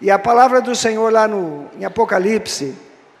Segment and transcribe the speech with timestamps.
[0.00, 2.72] E a palavra do Senhor lá no, em Apocalipse,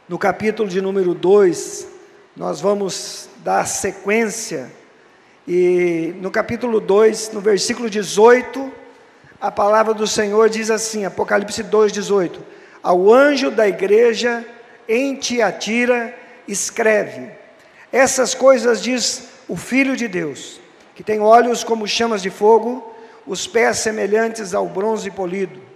[0.08, 1.88] no capítulo de número 2,
[2.36, 4.70] nós vamos dar sequência.
[5.46, 8.72] E no capítulo 2, no versículo 18,
[9.40, 12.40] a palavra do Senhor diz assim, Apocalipse 2, 18:
[12.80, 14.46] Ao anjo da igreja
[14.88, 17.28] em Tiatira, escreve:
[17.90, 20.60] Essas coisas diz o Filho de Deus,
[20.94, 22.94] que tem olhos como chamas de fogo,
[23.26, 25.67] os pés semelhantes ao bronze polido.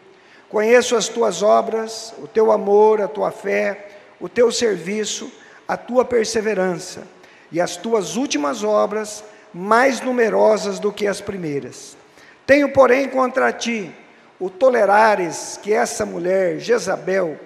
[0.52, 3.88] Conheço as tuas obras, o teu amor, a tua fé,
[4.20, 5.32] o teu serviço,
[5.66, 7.04] a tua perseverança
[7.50, 11.96] e as tuas últimas obras, mais numerosas do que as primeiras.
[12.46, 13.90] Tenho, porém, contra ti
[14.38, 17.40] o tolerares que essa mulher, Jezabel,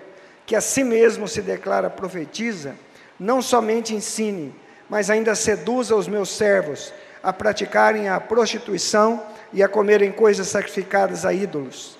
[0.44, 2.74] que a si mesmo se declara profetiza,
[3.20, 4.52] não somente ensine,
[4.90, 11.24] mas ainda seduza os meus servos a praticarem a prostituição e a comerem coisas sacrificadas
[11.24, 11.95] a ídolos.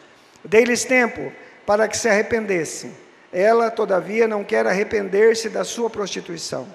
[0.47, 1.33] Dei-lhes tempo
[1.67, 2.93] para que se arrependessem.
[3.33, 6.67] Ela, todavia, não quer arrepender-se da sua prostituição.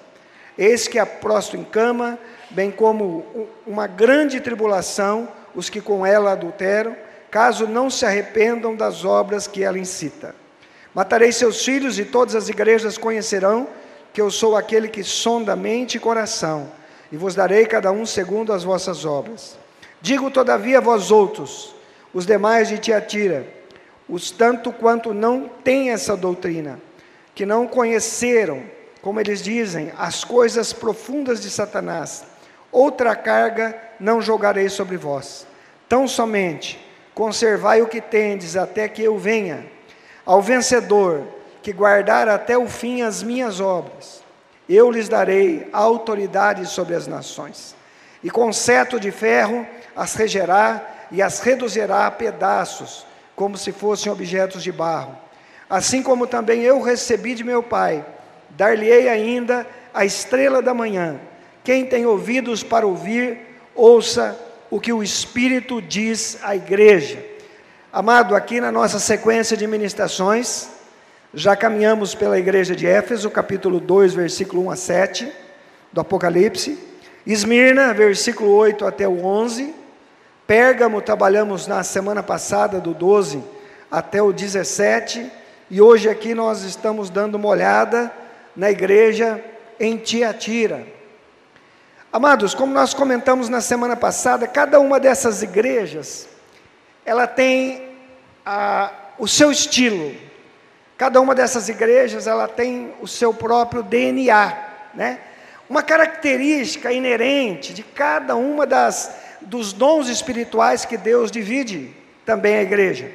[0.56, 2.18] Eis que a prosto em cama,
[2.50, 6.94] bem como uma grande tribulação, os que com ela adulteram,
[7.30, 10.34] caso não se arrependam das obras que ela incita.
[10.94, 13.66] Matarei seus filhos e todas as igrejas conhecerão
[14.12, 16.70] que eu sou aquele que sonda mente e coração,
[17.10, 19.56] e vos darei cada um segundo as vossas obras.
[20.02, 21.74] Digo todavia vós outros,
[22.12, 23.46] os demais de Tiatira,
[24.12, 26.78] os tanto quanto não têm essa doutrina,
[27.34, 28.62] que não conheceram,
[29.00, 32.22] como eles dizem, as coisas profundas de Satanás,
[32.70, 35.46] outra carga não jogarei sobre vós.
[35.88, 36.78] Tão somente
[37.14, 39.64] conservai o que tendes até que eu venha.
[40.26, 41.26] Ao vencedor,
[41.62, 44.22] que guardar até o fim as minhas obras,
[44.68, 47.74] eu lhes darei autoridade sobre as nações.
[48.22, 54.10] E com cetro de ferro as regerá e as reduzirá a pedaços, como se fossem
[54.10, 55.16] objetos de barro.
[55.68, 58.04] Assim como também eu recebi de meu Pai,
[58.50, 61.18] dar-lhe-ei ainda a estrela da manhã.
[61.64, 63.38] Quem tem ouvidos para ouvir,
[63.74, 64.38] ouça
[64.70, 67.24] o que o Espírito diz à igreja.
[67.92, 70.68] Amado, aqui na nossa sequência de ministrações,
[71.34, 75.32] já caminhamos pela igreja de Éfeso, capítulo 2, versículo 1 a 7,
[75.92, 76.78] do Apocalipse.
[77.26, 79.74] Esmirna, versículo 8 até o 11.
[80.46, 83.42] Pérgamo, trabalhamos na semana passada, do 12
[83.90, 85.30] até o 17.
[85.70, 88.12] E hoje aqui nós estamos dando uma olhada
[88.56, 89.42] na igreja
[89.78, 90.84] em Tiatira.
[92.12, 96.28] Amados, como nós comentamos na semana passada, cada uma dessas igrejas
[97.06, 97.88] ela tem
[98.44, 100.14] a, o seu estilo.
[100.98, 104.56] Cada uma dessas igrejas ela tem o seu próprio DNA,
[104.94, 105.20] né?
[105.70, 111.94] Uma característica inerente de cada uma das dos dons espirituais que Deus divide
[112.24, 113.10] também a igreja.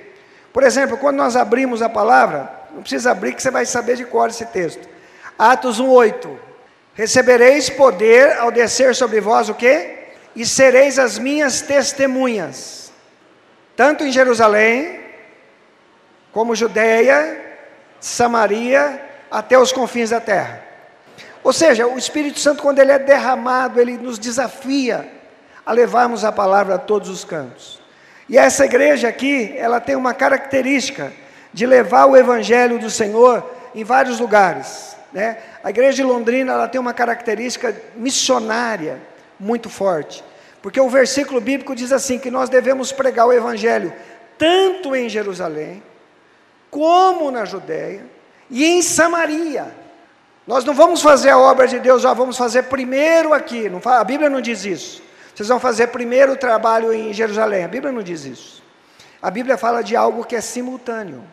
[0.53, 4.05] Por exemplo, quando nós abrimos a palavra, não precisa abrir que você vai saber de
[4.05, 4.87] cor esse texto.
[5.37, 6.37] Atos 1:8.
[6.93, 9.95] Recebereis poder ao descer sobre vós o quê?
[10.35, 12.87] E sereis as minhas testemunhas
[13.77, 14.99] tanto em Jerusalém,
[16.33, 17.39] como Judeia,
[17.99, 18.99] Samaria,
[19.29, 20.63] até os confins da terra.
[21.43, 25.07] Ou seja, o Espírito Santo, quando ele é derramado, ele nos desafia
[25.67, 27.77] a levarmos a palavra a todos os cantos.
[28.29, 31.11] E essa igreja aqui, ela tem uma característica
[31.53, 33.45] de levar o evangelho do Senhor
[33.75, 34.95] em vários lugares.
[35.11, 35.37] Né?
[35.61, 38.97] A igreja de Londrina, ela tem uma característica missionária
[39.37, 40.23] muito forte.
[40.61, 43.91] Porque o versículo bíblico diz assim: que nós devemos pregar o Evangelho
[44.37, 45.83] tanto em Jerusalém,
[46.71, 48.05] como na Judéia
[48.49, 49.67] e em Samaria.
[50.45, 53.69] Nós não vamos fazer a obra de Deus, já vamos fazer primeiro aqui.
[53.69, 55.06] Não, a Bíblia não diz isso.
[55.37, 57.63] Vocês vão fazer primeiro o trabalho em Jerusalém.
[57.63, 58.63] A Bíblia não diz isso.
[59.21, 61.23] A Bíblia fala de algo que é simultâneo.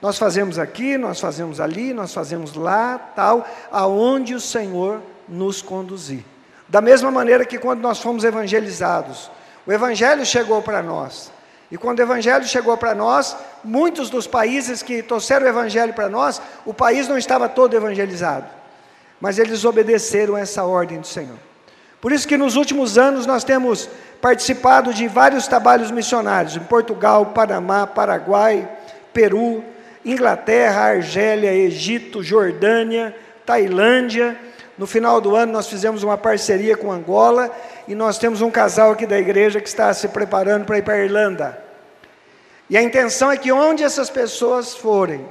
[0.00, 6.24] Nós fazemos aqui, nós fazemos ali, nós fazemos lá, tal, aonde o Senhor nos conduzir.
[6.66, 9.30] Da mesma maneira que quando nós fomos evangelizados,
[9.66, 11.30] o Evangelho chegou para nós.
[11.70, 16.08] E quando o Evangelho chegou para nós, muitos dos países que trouxeram o Evangelho para
[16.08, 18.46] nós, o país não estava todo evangelizado.
[19.20, 21.51] Mas eles obedeceram essa ordem do Senhor.
[22.02, 23.88] Por isso que nos últimos anos nós temos
[24.20, 28.68] participado de vários trabalhos missionários, em Portugal, Panamá, Paraguai,
[29.12, 29.62] Peru,
[30.04, 33.14] Inglaterra, Argélia, Egito, Jordânia,
[33.46, 34.36] Tailândia,
[34.76, 37.48] no final do ano, nós fizemos uma parceria com Angola
[37.86, 40.94] e nós temos um casal aqui da igreja que está se preparando para ir para
[40.94, 41.62] a Irlanda.
[42.68, 45.24] E a intenção é que onde essas pessoas forem,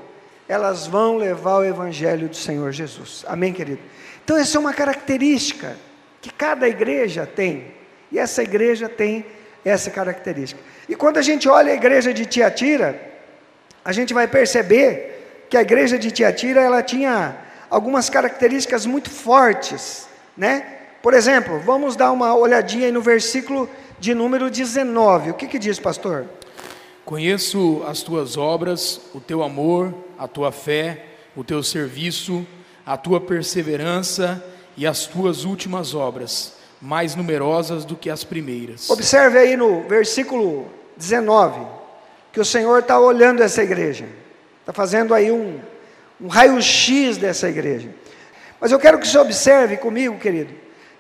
[0.48, 3.26] elas vão levar o evangelho do Senhor Jesus.
[3.28, 3.82] Amém, querido?
[4.24, 5.76] Então, essa é uma característica
[6.22, 7.74] que cada igreja tem.
[8.12, 9.26] E essa igreja tem
[9.66, 10.62] essa característica.
[10.88, 13.00] E quando a gente olha a igreja de Tiatira,
[13.84, 17.36] a gente vai perceber que a igreja de Tiatira ela tinha
[17.70, 20.08] algumas características muito fortes,
[20.38, 20.78] né?
[21.02, 23.68] Por exemplo, vamos dar uma olhadinha aí no versículo
[24.00, 25.32] de número 19.
[25.32, 26.28] O que, que diz, pastor?
[27.04, 32.46] Conheço as tuas obras, o teu amor, a tua fé, o teu serviço,
[32.86, 34.44] a tua perseverança
[34.78, 38.90] e as tuas últimas obras, mais numerosas do que as primeiras.
[38.90, 41.62] Observe aí no versículo 19,
[42.32, 44.08] que o Senhor está olhando essa igreja,
[44.62, 45.60] está fazendo aí um,
[46.20, 47.90] um raio-x dessa igreja.
[48.60, 50.54] Mas eu quero que você observe comigo, querido,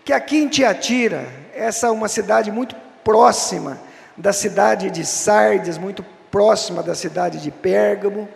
[0.03, 3.79] que aqui em Tiatira, essa é uma cidade muito próxima
[4.18, 8.27] da cidade de Sardes, muito próxima da cidade de Pérgamo,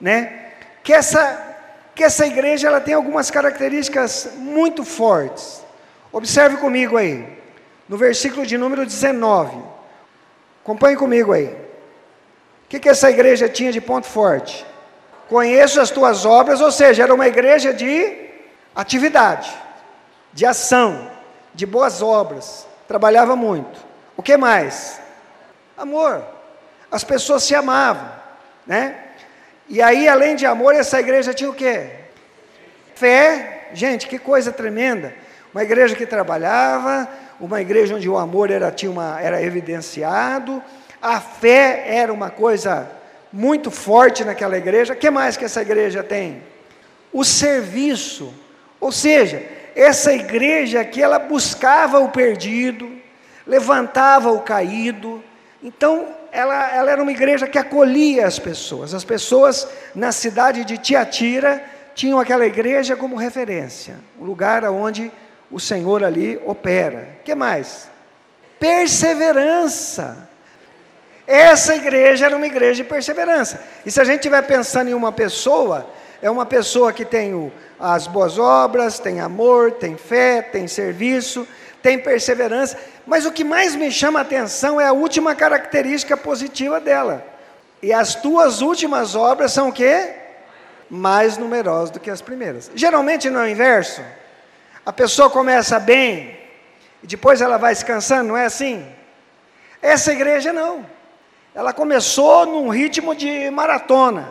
[0.00, 0.50] né?
[0.82, 1.55] Que essa
[1.96, 5.64] que essa igreja ela tem algumas características muito fortes.
[6.12, 7.26] Observe comigo aí,
[7.88, 9.56] no versículo de número 19.
[10.62, 11.46] Acompanhe comigo aí.
[11.46, 14.66] O que, que essa igreja tinha de ponto forte?
[15.26, 18.28] Conheço as tuas obras, ou seja, era uma igreja de
[18.74, 19.50] atividade,
[20.34, 21.10] de ação,
[21.54, 22.66] de boas obras.
[22.86, 23.80] Trabalhava muito.
[24.14, 25.00] O que mais?
[25.78, 26.22] Amor.
[26.90, 28.10] As pessoas se amavam,
[28.66, 29.05] né?
[29.68, 31.88] E aí, além de amor, essa igreja tinha o quê?
[32.94, 33.68] Fé.
[33.72, 35.12] Gente, que coisa tremenda.
[35.52, 37.08] Uma igreja que trabalhava,
[37.40, 40.62] uma igreja onde o amor era, tinha uma, era evidenciado,
[41.02, 42.88] a fé era uma coisa
[43.32, 44.94] muito forte naquela igreja.
[44.94, 46.42] O que mais que essa igreja tem?
[47.12, 48.32] O serviço.
[48.80, 49.42] Ou seja,
[49.74, 52.90] essa igreja que ela buscava o perdido,
[53.46, 55.22] levantava o caído.
[55.62, 58.94] Então, ela, ela era uma igreja que acolhia as pessoas.
[58.94, 61.62] As pessoas na cidade de Tiatira
[61.94, 65.10] tinham aquela igreja como referência, o lugar onde
[65.50, 67.08] o Senhor ali opera.
[67.24, 67.88] que mais?
[68.58, 70.28] Perseverança.
[71.26, 73.60] Essa igreja era uma igreja de perseverança.
[73.84, 75.86] E se a gente estiver pensando em uma pessoa,
[76.22, 81.46] é uma pessoa que tem o, as boas obras, tem amor, tem fé, tem serviço,
[81.82, 86.80] tem perseverança, mas o que mais me chama a atenção é a última característica positiva
[86.80, 87.24] dela.
[87.82, 90.14] E as tuas últimas obras são o quê?
[90.90, 92.70] Mais numerosas do que as primeiras.
[92.74, 94.02] Geralmente não é o inverso.
[94.84, 96.38] A pessoa começa bem
[97.02, 98.86] e depois ela vai descansando, não é assim?
[99.80, 100.86] Essa igreja não.
[101.54, 104.28] Ela começou num ritmo de maratona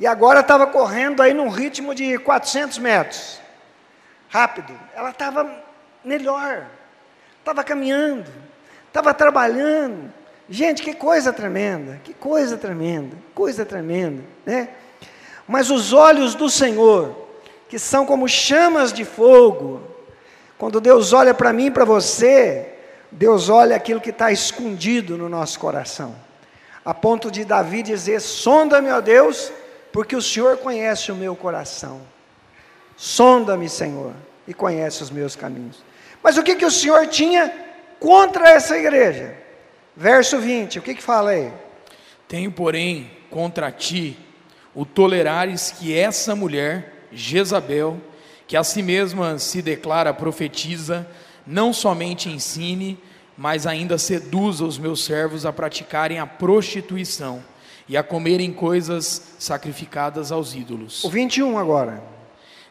[0.00, 3.40] e agora estava correndo aí num ritmo de 400 metros.
[4.28, 4.78] Rápido.
[4.94, 5.61] Ela estava
[6.04, 6.66] melhor.
[7.38, 8.30] Estava caminhando,
[8.86, 10.12] estava trabalhando.
[10.48, 14.68] Gente, que coisa tremenda, que coisa tremenda, coisa tremenda, né?
[15.46, 17.16] Mas os olhos do Senhor,
[17.68, 19.82] que são como chamas de fogo,
[20.58, 22.74] quando Deus olha para mim e para você,
[23.10, 26.14] Deus olha aquilo que está escondido no nosso coração,
[26.84, 29.52] a ponto de Davi dizer: Sonda-me, ó Deus,
[29.92, 32.00] porque o Senhor conhece o meu coração.
[32.96, 34.12] Sonda-me, Senhor,
[34.46, 35.82] e conhece os meus caminhos.
[36.22, 37.52] Mas o que, que o Senhor tinha
[37.98, 39.36] contra essa igreja?
[39.96, 41.52] Verso 20, o que, que fala aí?
[42.28, 44.16] Tenho, porém, contra ti
[44.74, 48.00] o tolerares que essa mulher, Jezabel,
[48.46, 51.06] que a si mesma se declara profetiza,
[51.46, 52.98] não somente ensine,
[53.36, 57.42] mas ainda seduza os meus servos a praticarem a prostituição
[57.88, 61.04] e a comerem coisas sacrificadas aos ídolos.
[61.04, 62.02] O 21 agora.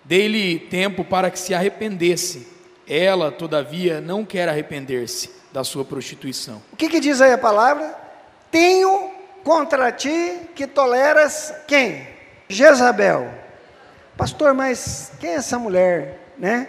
[0.03, 2.47] Dei-lhe tempo para que se arrependesse
[2.87, 6.61] ela, todavia, não quer arrepender-se da sua prostituição.
[6.71, 7.95] O que, que diz aí a palavra?
[8.49, 9.11] Tenho
[9.43, 12.07] contra ti que toleras quem?
[12.47, 13.31] Jezabel.
[14.17, 16.67] Pastor, mas quem é essa mulher, né?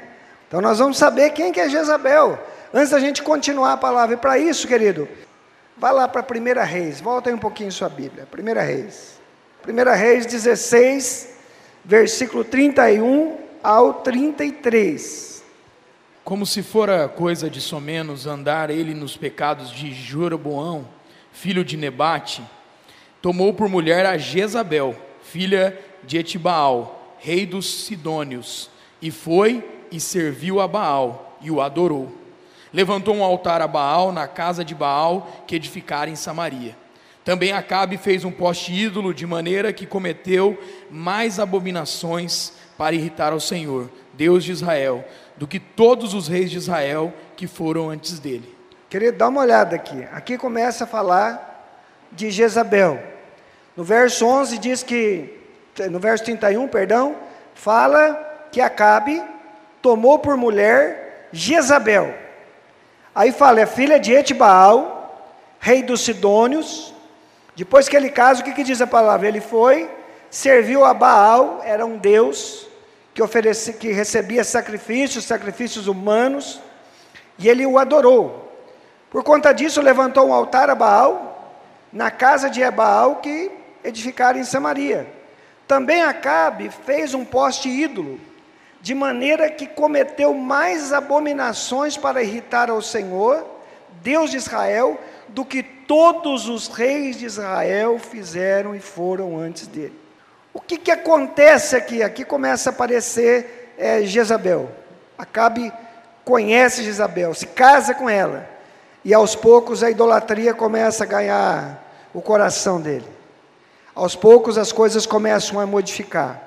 [0.49, 2.38] Então nós vamos saber quem que é Jezabel.
[2.73, 5.09] Antes da gente continuar a palavra, e para isso, querido,
[5.76, 8.26] vá lá para a Primeira Reis, volta aí um pouquinho sua Bíblia.
[8.31, 9.21] Primeira Reis.
[9.62, 11.28] Primeira Reis 16,
[11.85, 15.32] versículo 31 ao 33.
[16.25, 20.87] Como se fora coisa de somenos andar ele nos pecados de Jeroboão,
[21.33, 22.43] filho de Nebate,
[23.21, 30.61] tomou por mulher a Jezabel, filha de Etibaal, rei dos Sidônios, e foi e serviu
[30.61, 32.17] a Baal e o adorou.
[32.73, 36.76] Levantou um altar a Baal na casa de Baal que edificara em Samaria.
[37.25, 40.57] Também Acabe fez um poste ídolo de maneira que cometeu
[40.88, 45.05] mais abominações para irritar ao Senhor, Deus de Israel,
[45.37, 48.57] do que todos os reis de Israel que foram antes dele.
[48.89, 50.07] Querido, dá uma olhada aqui.
[50.12, 51.53] Aqui começa a falar
[52.12, 53.03] de Jezabel.
[53.77, 55.41] No verso 11 diz que,
[55.91, 57.17] no verso 31, perdão,
[57.55, 59.23] fala que Acabe
[59.81, 62.15] tomou por mulher Jezabel.
[63.15, 65.03] Aí fala, é filha de Etibaal,
[65.59, 66.95] rei dos Sidônios,
[67.55, 69.29] Depois que ele casa, o que, que diz a palavra?
[69.29, 69.91] Ele foi,
[70.31, 72.67] serviu a Baal, era um deus
[73.14, 76.61] que, oferecia, que recebia sacrifícios, sacrifícios humanos,
[77.38, 78.50] e ele o adorou.
[79.11, 81.61] Por conta disso, levantou um altar a Baal,
[81.92, 83.50] na casa de Baal que
[83.85, 85.07] edificaram em Samaria.
[85.69, 88.19] Também Acabe fez um poste ídolo,
[88.81, 93.47] de maneira que cometeu mais abominações para irritar ao Senhor,
[94.02, 100.02] Deus de Israel, do que todos os reis de Israel fizeram e foram antes dele.
[100.55, 102.03] O que, que acontece aqui?
[102.03, 104.71] Aqui começa a aparecer é, Jezabel.
[105.17, 105.73] Acabe
[106.25, 108.49] conhece Jezabel, se casa com ela,
[109.05, 111.83] e aos poucos a idolatria começa a ganhar
[112.15, 113.09] o coração dele.
[113.95, 116.41] Aos poucos as coisas começam a modificar.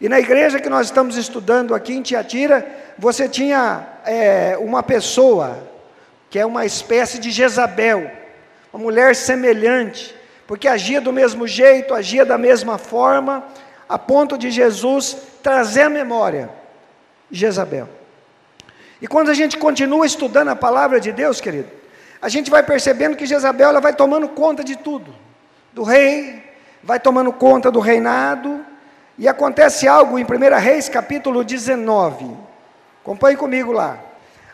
[0.00, 2.66] E na igreja que nós estamos estudando aqui em Tiatira,
[2.98, 5.58] você tinha é, uma pessoa,
[6.28, 8.10] que é uma espécie de Jezabel,
[8.72, 10.14] uma mulher semelhante,
[10.52, 13.42] porque agia do mesmo jeito, agia da mesma forma,
[13.88, 16.50] a ponto de Jesus trazer à memória
[17.30, 17.88] Jezabel.
[19.00, 21.70] E quando a gente continua estudando a palavra de Deus, querido,
[22.20, 25.14] a gente vai percebendo que Jezabel ela vai tomando conta de tudo,
[25.72, 26.44] do rei,
[26.82, 28.62] vai tomando conta do reinado,
[29.16, 30.26] e acontece algo em 1
[30.60, 32.26] Reis capítulo 19.
[33.00, 33.98] Acompanhe comigo lá.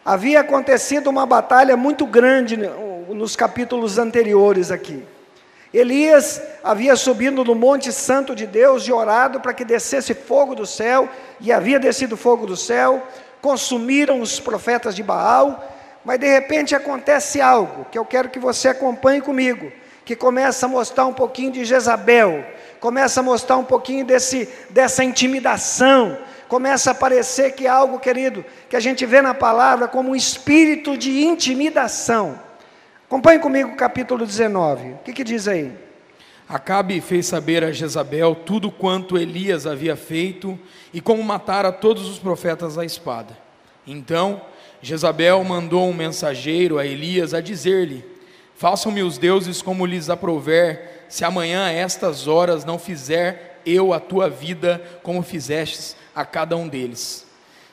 [0.04, 5.04] Havia acontecido uma batalha muito grande nos capítulos anteriores aqui.
[5.72, 10.66] Elias havia subido no Monte Santo de Deus e orado para que descesse fogo do
[10.66, 11.08] céu,
[11.40, 13.06] e havia descido fogo do céu,
[13.40, 18.68] consumiram os profetas de Baal, mas de repente acontece algo que eu quero que você
[18.68, 19.70] acompanhe comigo,
[20.04, 22.44] que começa a mostrar um pouquinho de Jezabel,
[22.80, 26.16] começa a mostrar um pouquinho desse, dessa intimidação,
[26.48, 30.16] começa a parecer que é algo, querido, que a gente vê na palavra como um
[30.16, 32.47] espírito de intimidação.
[33.08, 34.90] Acompanhe comigo o capítulo 19.
[34.90, 35.72] O que, que diz aí?
[36.46, 40.58] Acabe fez saber a Jezabel tudo quanto Elias havia feito
[40.92, 43.34] e como matara todos os profetas à espada.
[43.86, 44.42] Então
[44.82, 48.04] Jezabel mandou um mensageiro a Elias a dizer-lhe:
[48.54, 54.00] Façam-me os deuses como lhes aprouver, se amanhã a estas horas não fizer eu a
[54.00, 57.26] tua vida como fizestes a cada um deles.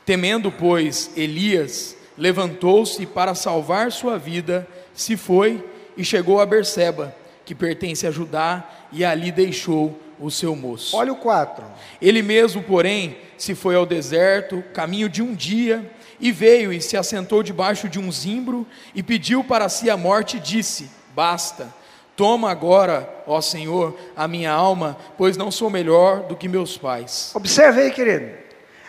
[0.05, 5.63] Temendo, pois, Elias levantou-se para salvar sua vida se foi
[5.97, 10.95] e chegou a Berseba, que pertence a Judá, e ali deixou o seu moço.
[10.95, 11.63] Olha o 4.
[12.01, 16.95] Ele mesmo, porém, se foi ao deserto, caminho de um dia, e veio e se
[16.95, 21.73] assentou debaixo de um zimbro, e pediu para si a morte, e disse: Basta,
[22.15, 27.31] toma agora, ó Senhor, a minha alma, pois não sou melhor do que meus pais.
[27.35, 28.31] Observe aí, querido.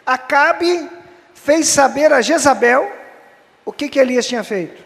[0.05, 0.89] Acabe
[1.35, 2.91] fez saber a Jezabel
[3.65, 4.86] o que, que Elias tinha feito.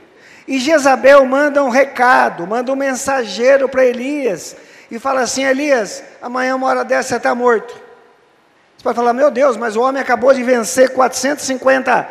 [0.50, 4.56] E Jezabel manda um recado, manda um mensageiro para Elias
[4.90, 7.72] e fala assim: Elias, amanhã uma hora dessa você está morto.
[8.76, 12.04] Você pode falar: Meu Deus, mas o homem acabou de vencer 450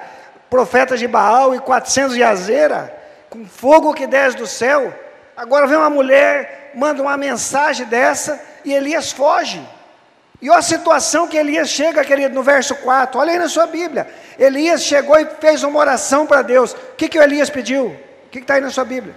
[0.49, 2.97] profetas de Baal e 400 de Azera,
[3.29, 4.97] com fogo que desce do céu.
[5.35, 9.61] Agora vem uma mulher, manda uma mensagem dessa e Elias foge.
[10.41, 13.19] E olha a situação que Elias chega, querido, no verso 4.
[13.19, 14.07] Olha aí na sua Bíblia.
[14.39, 16.71] Elias chegou e fez uma oração para Deus.
[16.71, 18.07] O que, que o Elias pediu?
[18.29, 19.15] O que está aí na sua Bíblia?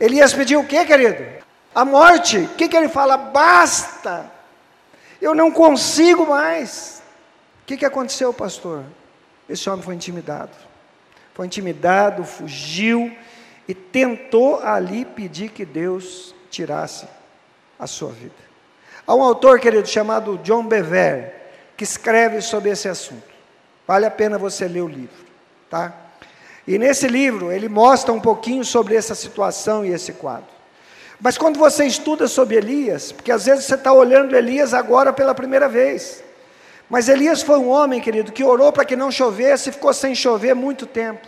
[0.00, 1.24] Elias pediu o que, querido?
[1.72, 2.38] A morte.
[2.38, 3.16] O que, que ele fala?
[3.16, 4.28] Basta.
[5.22, 7.00] Eu não consigo mais.
[7.62, 8.82] O que, que aconteceu, pastor?
[9.48, 10.50] Esse homem foi intimidado.
[11.34, 13.16] Foi intimidado, fugiu
[13.68, 17.06] e tentou ali pedir que Deus tirasse
[17.78, 18.34] a sua vida.
[19.06, 21.32] Há um autor, querido, chamado John Bever,
[21.76, 23.30] que escreve sobre esse assunto.
[23.86, 25.24] Vale a pena você ler o livro,
[25.70, 26.09] tá?
[26.70, 30.46] E nesse livro ele mostra um pouquinho sobre essa situação e esse quadro.
[31.20, 35.34] Mas quando você estuda sobre Elias, porque às vezes você está olhando Elias agora pela
[35.34, 36.22] primeira vez,
[36.88, 40.14] mas Elias foi um homem, querido, que orou para que não chovesse e ficou sem
[40.14, 41.26] chover muito tempo.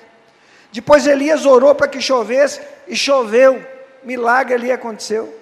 [0.70, 3.60] Depois Elias orou para que chovesse e choveu.
[4.04, 5.36] Milagre ali aconteceu.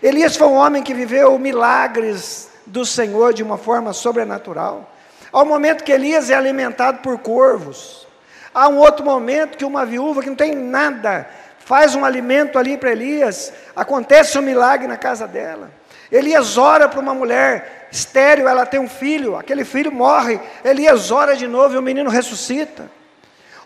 [0.00, 4.88] Elias foi um homem que viveu milagres do Senhor de uma forma sobrenatural.
[5.34, 8.06] Um momento que Elias é alimentado por corvos.
[8.52, 11.28] Há um outro momento que uma viúva que não tem nada
[11.70, 15.70] faz um alimento ali para Elias, acontece um milagre na casa dela.
[16.10, 20.40] Elias ora para uma mulher estéril, ela tem um filho, aquele filho morre.
[20.64, 22.90] Elias ora de novo e o menino ressuscita.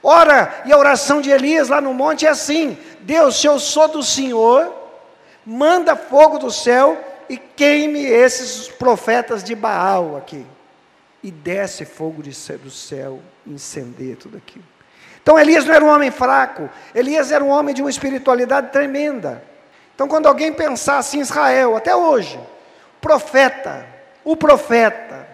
[0.03, 3.89] Ora, e a oração de Elias lá no monte é assim: Deus, se eu sou
[3.89, 4.71] do Senhor,
[5.47, 10.45] manda fogo do céu e queime esses profetas de Baal aqui.
[11.23, 14.74] E desce fogo de, do céu, incendeia tudo aquilo.
[15.25, 19.43] Então Elias não era um homem fraco, Elias era um homem de uma espiritualidade tremenda.
[19.95, 22.39] Então, quando alguém pensasse em Israel, até hoje,
[23.01, 23.87] profeta,
[24.23, 25.27] o profeta,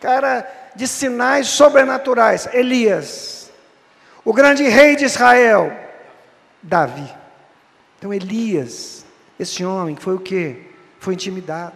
[0.00, 3.50] cara de sinais sobrenaturais, Elias,
[4.24, 5.72] o grande rei de Israel,
[6.62, 7.12] Davi.
[7.98, 9.04] Então, Elias,
[9.36, 10.62] esse homem, foi o que?
[11.00, 11.74] Foi intimidado.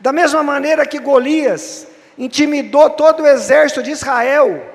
[0.00, 4.73] Da mesma maneira que Golias intimidou todo o exército de Israel,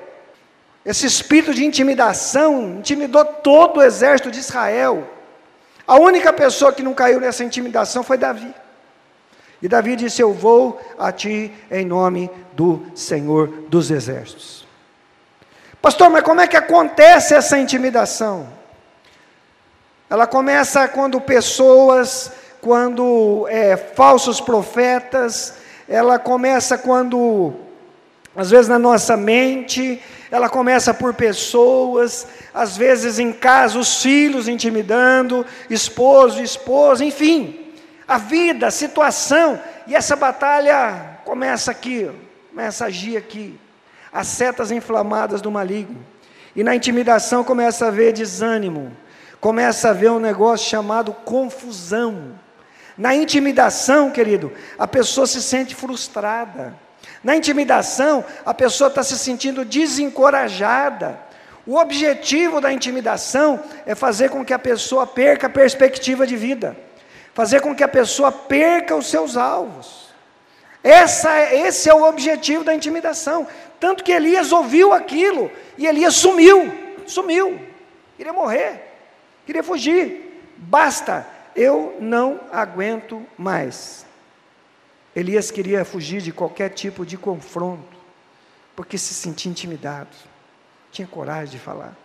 [0.84, 5.08] esse espírito de intimidação intimidou todo o exército de Israel.
[5.86, 8.54] A única pessoa que não caiu nessa intimidação foi Davi.
[9.60, 14.66] E Davi disse: Eu vou a ti em nome do Senhor dos Exércitos.
[15.82, 18.48] Pastor, mas como é que acontece essa intimidação?
[20.08, 25.54] Ela começa quando pessoas, quando é, falsos profetas,
[25.88, 27.54] ela começa quando,
[28.34, 34.48] às vezes na nossa mente, ela começa por pessoas, às vezes em casa, os filhos
[34.48, 37.60] intimidando, esposo, esposa, enfim
[38.10, 42.10] a vida, a situação, e essa batalha começa aqui,
[42.48, 43.56] começa a agir aqui.
[44.12, 46.04] As setas inflamadas do maligno.
[46.56, 48.90] E na intimidação começa a haver desânimo,
[49.40, 52.32] começa a haver um negócio chamado confusão.
[52.98, 56.74] Na intimidação, querido, a pessoa se sente frustrada.
[57.22, 61.18] Na intimidação, a pessoa está se sentindo desencorajada.
[61.66, 66.76] O objetivo da intimidação é fazer com que a pessoa perca a perspectiva de vida
[67.34, 70.10] fazer com que a pessoa perca os seus alvos.
[70.82, 73.46] Essa, esse é o objetivo da intimidação.
[73.78, 76.70] Tanto que Elias ouviu aquilo e Elias sumiu,
[77.06, 77.60] sumiu,
[78.16, 78.92] queria morrer,
[79.46, 80.42] queria fugir.
[80.56, 84.04] Basta, eu não aguento mais.
[85.14, 87.98] Elias queria fugir de qualquer tipo de confronto,
[88.76, 90.16] porque se sentia intimidado,
[90.92, 91.96] tinha coragem de falar,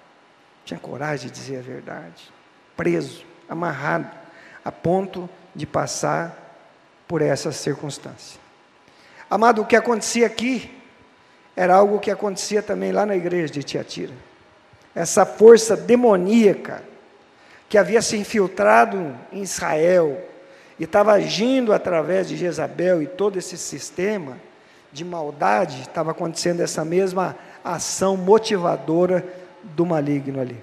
[0.64, 2.32] tinha coragem de dizer a verdade,
[2.76, 4.10] preso, amarrado
[4.64, 6.36] a ponto de passar
[7.08, 8.40] por essa circunstância.
[9.30, 10.72] Amado, o que acontecia aqui
[11.56, 14.14] era algo que acontecia também lá na igreja de Tiatira.
[14.94, 16.84] Essa força demoníaca
[17.70, 20.22] que havia se infiltrado em Israel
[20.80, 24.38] e estava agindo através de Jezabel e todo esse sistema
[24.92, 29.26] de maldade, estava acontecendo essa mesma ação motivadora
[29.64, 30.58] do maligno ali.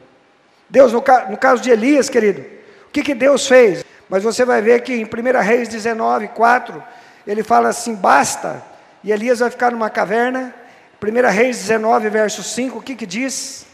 [0.69, 2.41] Deus, no, no caso de Elias, querido,
[2.89, 3.85] o que, que Deus fez?
[4.09, 5.09] Mas você vai ver que em 1
[5.43, 6.83] Reis 19, 4,
[7.27, 8.63] ele fala assim: basta,
[9.05, 10.55] e Elias vai ficar numa caverna.
[11.03, 13.67] 1 Reis 19, verso 5, o que, que diz?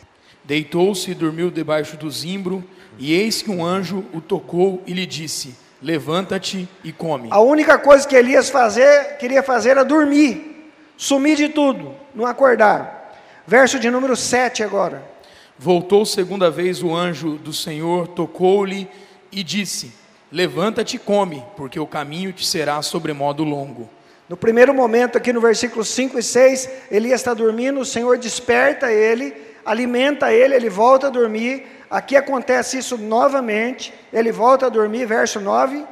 [0.43, 2.65] Deitou-se e dormiu debaixo do zimbro,
[2.99, 7.29] e eis que um anjo o tocou e lhe disse: Levanta-te e come.
[7.31, 13.15] A única coisa que Elias fazer, queria fazer era dormir, sumir de tudo, não acordar.
[13.47, 15.03] Verso de número 7 agora.
[15.57, 18.89] Voltou segunda vez o anjo do Senhor, tocou-lhe
[19.31, 19.93] e disse:
[20.31, 23.89] Levanta-te e come, porque o caminho te será sobremodo longo.
[24.29, 28.93] No primeiro momento, aqui no versículo 5 e 6, Elias está dormindo, o Senhor desperta
[28.93, 29.31] ele,
[29.71, 31.67] alimenta ele, ele volta a dormir.
[31.91, 35.85] Aqui acontece isso novamente, ele volta a dormir, verso 9.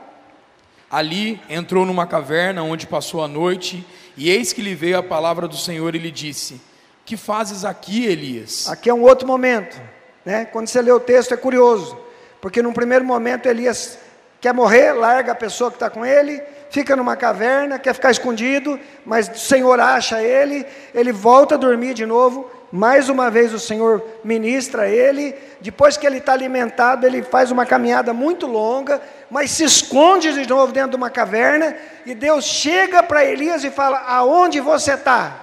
[0.90, 3.86] Ali entrou numa caverna onde passou a noite,
[4.16, 6.60] e eis que lhe veio a palavra do Senhor e lhe disse:
[7.04, 8.68] Que fazes aqui, Elias?
[8.68, 9.80] Aqui é um outro momento,
[10.24, 10.44] né?
[10.46, 11.98] Quando você lê o texto é curioso,
[12.40, 13.98] porque num primeiro momento Elias
[14.40, 18.78] Quer morrer, larga a pessoa que está com ele, fica numa caverna, quer ficar escondido,
[19.04, 23.58] mas o Senhor acha ele, ele volta a dormir de novo, mais uma vez o
[23.58, 29.00] Senhor ministra ele, depois que ele está alimentado, ele faz uma caminhada muito longa,
[29.30, 33.70] mas se esconde de novo dentro de uma caverna, e Deus chega para Elias e
[33.70, 35.36] fala: Aonde você está?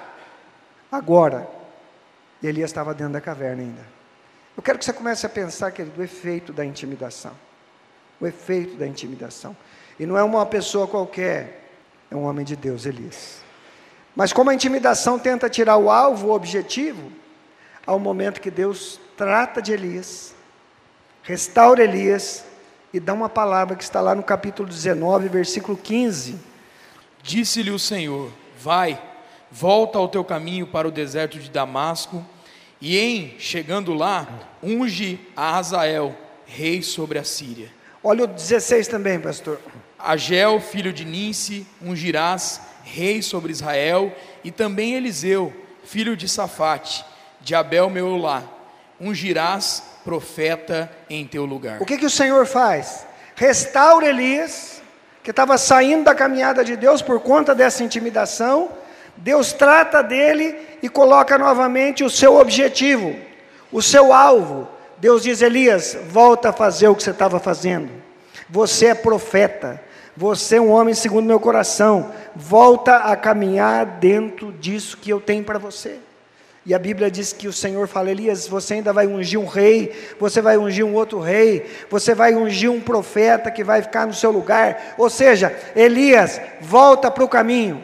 [0.92, 1.48] Agora.
[2.42, 3.82] E Elias estava dentro da caverna ainda.
[4.56, 7.32] Eu quero que você comece a pensar, querido, do efeito da intimidação
[8.24, 9.56] o efeito da intimidação.
[10.00, 11.70] E não é uma pessoa qualquer,
[12.10, 13.43] é um homem de Deus, Elias.
[14.16, 17.12] Mas como a intimidação tenta tirar o alvo, o objetivo,
[17.86, 20.36] há um momento que Deus trata de Elias,
[21.24, 22.46] restaura Elias
[22.94, 26.38] e dá uma palavra que está lá no capítulo 19, versículo 15.
[27.24, 29.02] Disse-lhe o Senhor: Vai,
[29.50, 32.24] volta ao teu caminho para o deserto de Damasco,
[32.80, 34.28] e em chegando lá,
[34.62, 37.72] unge a Azael, rei sobre a Síria.
[38.04, 39.60] Olha o 16 também, pastor.
[39.98, 47.06] Agel, filho de Ninse, ungirás rei sobre Israel, e também Eliseu, filho de Safate,
[47.42, 48.44] de Abel Meolá,
[49.00, 51.82] ungirás profeta em teu lugar.
[51.82, 53.06] O que, que o Senhor faz?
[53.36, 54.82] Restaura Elias,
[55.24, 58.70] que estava saindo da caminhada de Deus por conta dessa intimidação.
[59.16, 63.16] Deus trata dele e coloca novamente o seu objetivo,
[63.72, 64.68] o seu alvo,
[65.04, 67.90] Deus diz: Elias, volta a fazer o que você estava fazendo.
[68.50, 69.82] Você é profeta.
[70.16, 72.12] Você é um homem segundo meu coração.
[72.36, 75.98] Volta a caminhar dentro disso que eu tenho para você.
[76.66, 79.92] E a Bíblia diz que o Senhor fala: Elias, você ainda vai ungir um rei,
[80.20, 84.14] você vai ungir um outro rei, você vai ungir um profeta que vai ficar no
[84.14, 84.96] seu lugar.
[84.98, 87.84] Ou seja, Elias, volta para o caminho.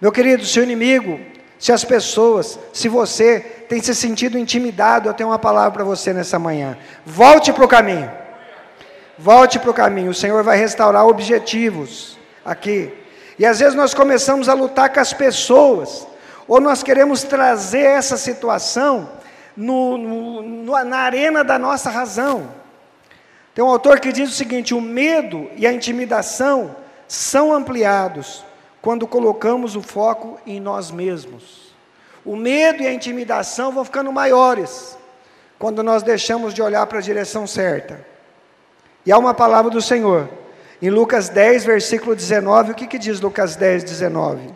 [0.00, 1.18] Meu querido, se o inimigo,
[1.58, 6.12] se as pessoas, se você tem se sentido intimidado, eu tenho uma palavra para você
[6.12, 6.76] nessa manhã.
[7.06, 8.23] Volte para o caminho.
[9.18, 10.10] Volte para o caminho.
[10.10, 12.92] O Senhor vai restaurar objetivos aqui.
[13.38, 16.06] E às vezes nós começamos a lutar com as pessoas
[16.46, 19.08] ou nós queremos trazer essa situação
[19.56, 22.48] no, no, na arena da nossa razão.
[23.54, 28.44] Tem um autor que diz o seguinte: o medo e a intimidação são ampliados
[28.82, 31.74] quando colocamos o foco em nós mesmos.
[32.24, 34.98] O medo e a intimidação vão ficando maiores
[35.58, 38.13] quando nós deixamos de olhar para a direção certa.
[39.06, 40.28] E há uma palavra do Senhor.
[40.80, 44.50] Em Lucas 10, versículo 19, o que, que diz Lucas 10, 19?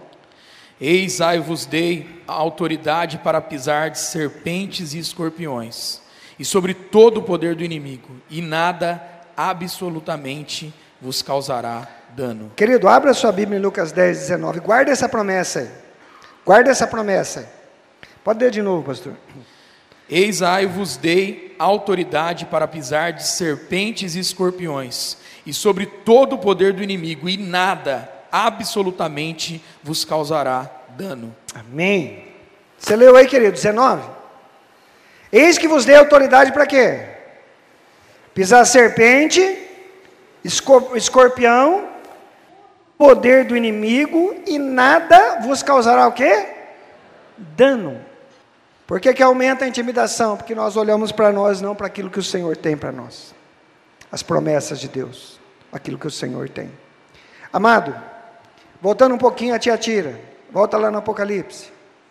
[0.81, 6.01] Eis aí vos dei a autoridade para pisar de serpentes e escorpiões,
[6.39, 9.03] e sobre todo o poder do inimigo, e nada
[9.37, 12.53] absolutamente vos causará dano.
[12.55, 14.61] Querido, abra sua Bíblia em Lucas 10, 19.
[14.61, 15.71] Guarda essa promessa aí.
[16.45, 17.49] Guarda essa promessa.
[18.23, 19.15] Pode ler de novo, pastor.
[20.11, 26.39] Eis aí vos dei autoridade para pisar de serpentes e escorpiões, e sobre todo o
[26.39, 31.35] poder do inimigo, e nada absolutamente vos causará dano.
[31.55, 32.25] Amém.
[32.79, 34.09] Você leu aí, querido, 19?
[35.33, 37.07] Eis que vos dei autoridade para quê?
[38.33, 39.59] Pisar serpente,
[40.95, 41.89] escorpião,
[42.97, 46.47] poder do inimigo e nada vos causará o quê?
[47.37, 48.08] Dano.
[48.89, 50.37] Por que, que aumenta a intimidação?
[50.37, 53.33] Porque nós olhamos para nós, não para aquilo que o Senhor tem para nós.
[54.11, 55.39] As promessas de Deus,
[55.71, 56.73] aquilo que o Senhor tem.
[57.53, 57.95] Amado,
[58.81, 60.21] Voltando um pouquinho a Tiatira,
[60.53, 61.67] volta lá no Apocalipse.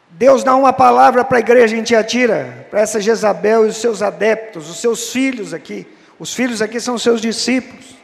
[0.09, 4.01] Deus dá uma palavra para a igreja em Tiatira, para essa Jezabel e os seus
[4.01, 5.87] adeptos, os seus filhos aqui.
[6.19, 7.95] Os filhos aqui são seus discípulos.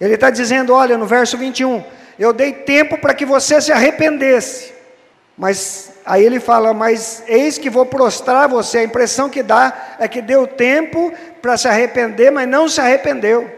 [0.00, 1.84] Ele está dizendo: olha, no verso 21,
[2.18, 4.72] eu dei tempo para que você se arrependesse.
[5.36, 8.78] Mas aí ele fala: Mas eis que vou prostrar você.
[8.78, 13.50] A impressão que dá é que deu tempo para se arrepender, mas não se arrependeu.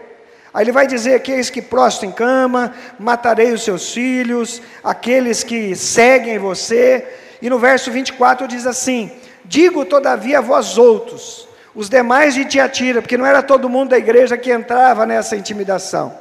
[0.55, 5.75] Aí ele vai dizer: aqueles que prostam em cama, matarei os seus filhos, aqueles que
[5.75, 7.05] seguem você.
[7.43, 9.11] E no verso 24 diz assim:
[9.45, 13.99] Digo todavia a vós outros, os demais de Tiatira, porque não era todo mundo da
[13.99, 16.17] igreja que entrava nessa intimidação,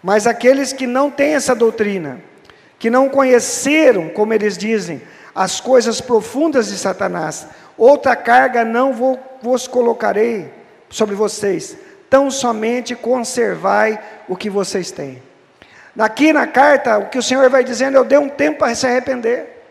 [0.00, 2.20] mas aqueles que não têm essa doutrina,
[2.78, 5.02] que não conheceram, como eles dizem,
[5.38, 7.46] as coisas profundas de Satanás,
[7.76, 8.92] outra carga não
[9.40, 10.52] vos colocarei
[10.90, 11.76] sobre vocês
[12.10, 15.22] tão somente conservai o que vocês têm.
[15.96, 18.84] Aqui na carta, o que o Senhor vai dizendo, eu dei um tempo para se
[18.84, 19.62] arrepender,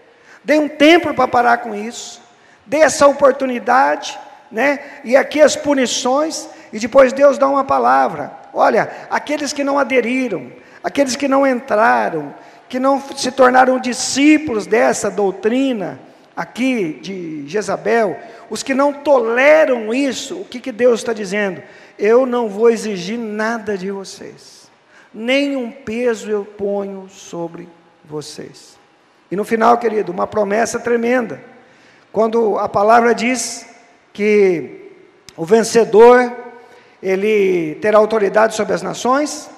[0.41, 2.21] dei um tempo para parar com isso,
[2.65, 4.17] dei essa oportunidade,
[4.49, 4.79] né?
[5.03, 8.31] E aqui as punições, e depois Deus dá uma palavra.
[8.53, 10.49] Olha, aqueles que não aderiram,
[10.81, 12.33] aqueles que não entraram,
[12.69, 15.99] que não se tornaram discípulos dessa doutrina
[16.35, 18.17] aqui de Jezabel,
[18.49, 21.61] os que não toleram isso, o que, que Deus está dizendo?
[21.97, 24.69] eu não vou exigir nada de vocês,
[25.13, 27.67] nenhum peso eu ponho sobre
[28.05, 28.77] vocês.
[29.31, 31.41] E no final, querido, uma promessa tremenda,
[32.11, 33.65] quando a palavra diz
[34.13, 34.91] que
[35.35, 36.33] o vencedor,
[37.01, 39.49] ele terá autoridade sobre as nações,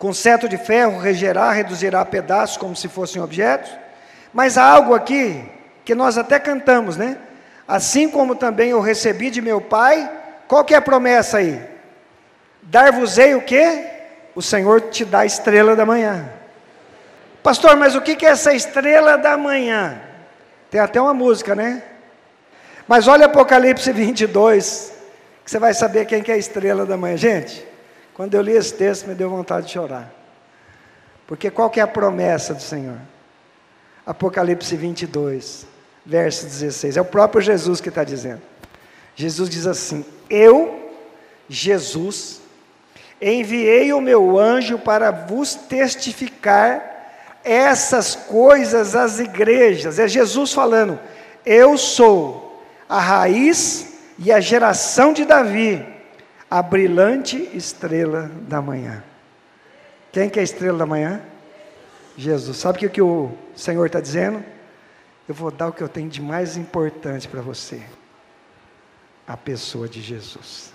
[0.00, 3.70] com cetro de ferro regerá, reduzirá a pedaços como se fossem objetos,
[4.32, 5.44] mas há algo aqui
[5.84, 7.18] que nós até cantamos, né?
[7.68, 10.10] Assim como também eu recebi de meu pai,
[10.48, 11.62] qual que é a promessa aí?
[12.62, 13.88] Dar-vos-ei o quê?
[14.34, 16.30] O Senhor te dá a estrela da manhã.
[17.42, 20.00] Pastor, mas o que é essa estrela da manhã?
[20.70, 21.82] Tem até uma música, né?
[22.88, 24.94] Mas olha Apocalipse 22,
[25.44, 27.18] que você vai saber quem que é a estrela da manhã.
[27.18, 27.68] Gente,
[28.20, 30.12] quando eu li esse texto, me deu vontade de chorar.
[31.26, 32.98] Porque qual que é a promessa do Senhor?
[34.04, 35.66] Apocalipse 22,
[36.04, 36.98] verso 16.
[36.98, 38.42] É o próprio Jesus que está dizendo.
[39.16, 40.92] Jesus diz assim: Eu,
[41.48, 42.42] Jesus,
[43.22, 49.98] enviei o meu anjo para vos testificar essas coisas às igrejas.
[49.98, 51.00] É Jesus falando:
[51.46, 55.82] Eu sou a raiz e a geração de Davi,
[56.50, 59.04] a brilhante estrela da manhã.
[60.10, 61.22] Quem que é a estrela da manhã?
[62.16, 62.56] Jesus.
[62.56, 64.44] Sabe o que, o Senhor está dizendo?
[65.28, 67.80] Eu vou dar o que eu tenho de mais importante para você
[69.28, 70.72] a pessoa de Jesus.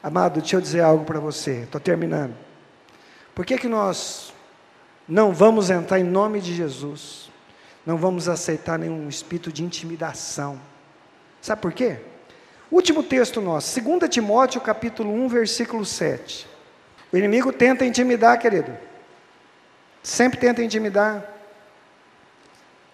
[0.00, 2.36] Amado, deixa eu dizer algo para você, estou terminando.
[3.34, 4.32] Por que, que nós
[5.08, 7.30] não vamos entrar em nome de Jesus?
[7.84, 10.60] Não vamos aceitar nenhum espírito de intimidação.
[11.40, 11.98] Sabe por quê?
[12.72, 16.48] Último texto nosso, 2 Timóteo capítulo 1, versículo 7.
[17.12, 18.74] O inimigo tenta intimidar, querido.
[20.02, 21.22] Sempre tenta intimidar.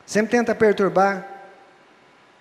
[0.04, 1.20] Sempre tenta perturbar.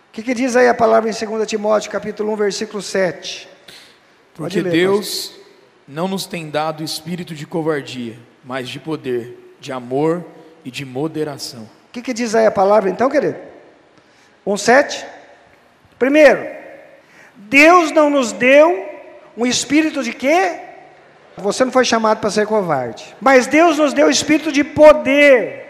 [0.10, 3.48] O que, que diz aí a palavra em 2 Timóteo capítulo 1, versículo 7?
[4.34, 5.46] Porque ler, Deus pastor.
[5.88, 10.26] não nos tem dado espírito de covardia, mas de poder, de amor
[10.66, 11.70] e de moderação.
[11.90, 13.38] O que, que diz aí a palavra então, querido?
[14.44, 15.06] 1,7.
[16.00, 16.57] Primeiro,
[17.38, 18.86] Deus não nos deu
[19.38, 20.60] um espírito de quê?
[21.38, 23.16] Você não foi chamado para ser covarde.
[23.22, 25.66] Mas Deus nos deu o espírito de poder.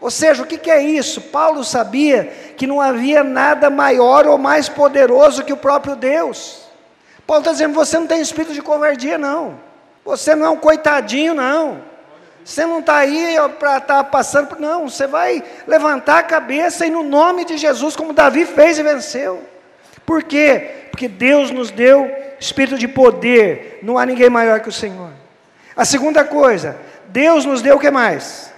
[0.00, 1.20] Ou seja, o que, que é isso?
[1.20, 2.24] Paulo sabia
[2.56, 6.62] que não havia nada maior ou mais poderoso que o próprio Deus.
[7.24, 9.60] Paulo está dizendo: você não tem espírito de covardia, não.
[10.04, 11.80] Você não é um coitadinho, não.
[12.44, 14.56] Você não está aí para estar tá passando.
[14.58, 18.82] Não, você vai levantar a cabeça e no nome de Jesus, como Davi fez e
[18.82, 19.44] venceu.
[20.04, 20.81] Por quê?
[20.92, 25.10] Porque Deus nos deu espírito de poder, não há ninguém maior que o Senhor.
[25.74, 26.76] A segunda coisa,
[27.08, 28.52] Deus nos deu o que mais?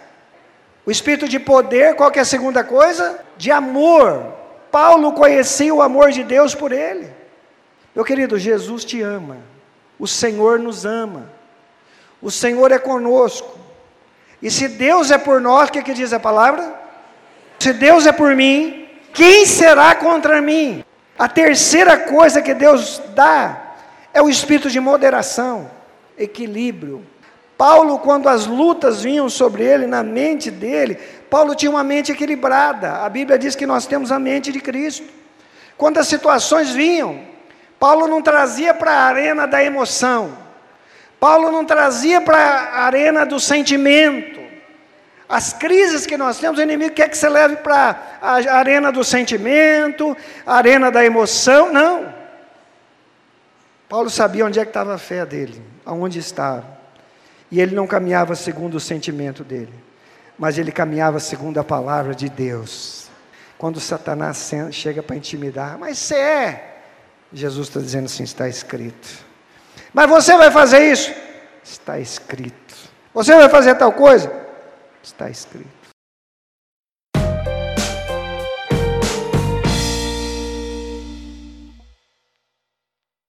[0.85, 3.21] O espírito de poder, qual que é a segunda coisa?
[3.37, 4.35] De amor.
[4.71, 7.09] Paulo conhecia o amor de Deus por ele.
[7.95, 9.37] Meu querido, Jesus te ama.
[9.97, 11.31] O Senhor nos ama.
[12.21, 13.57] O Senhor é conosco.
[14.43, 16.75] E se Deus é por nós, o que, que diz a palavra?
[17.61, 20.85] Se Deus é por mim, quem será contra mim?
[21.19, 23.75] A terceira coisa que Deus dá
[24.13, 25.71] é o espírito de moderação,
[26.19, 27.05] equilíbrio.
[27.57, 30.99] Paulo, quando as lutas vinham sobre ele, na mente dele,
[31.31, 33.05] Paulo tinha uma mente equilibrada.
[33.05, 35.07] A Bíblia diz que nós temos a mente de Cristo.
[35.77, 37.21] Quando as situações vinham,
[37.79, 40.37] Paulo não trazia para a arena da emoção,
[41.19, 44.41] Paulo não trazia para a arena do sentimento,
[45.29, 49.03] as crises que nós temos, o inimigo quer que você leve para a arena do
[49.03, 51.73] sentimento, a arena da emoção.
[51.73, 52.13] Não.
[53.89, 56.67] Paulo sabia onde é que estava a fé dele, aonde estava.
[57.51, 59.73] E ele não caminhava segundo o sentimento dele,
[60.39, 63.09] mas ele caminhava segundo a palavra de Deus.
[63.57, 66.77] Quando Satanás chega para intimidar, mas você é.
[67.33, 69.25] Jesus está dizendo assim: está escrito.
[69.93, 71.15] Mas você vai fazer isso?
[71.63, 72.75] Está escrito.
[73.15, 74.44] Você vai fazer tal coisa?
[75.05, 75.74] Está escrito.